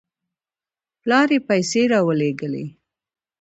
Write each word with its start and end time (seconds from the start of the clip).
پلار 1.01 1.29
یې 1.33 1.39
پیسې 1.49 1.81
راولېږلې. 1.93 2.65